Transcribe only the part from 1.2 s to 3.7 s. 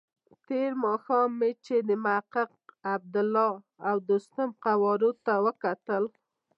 مې چې د محقق، عبدالله